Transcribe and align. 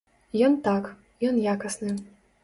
Ён 0.45 0.53
так, 0.67 0.87
ён 1.29 1.37
якасны. 1.53 1.91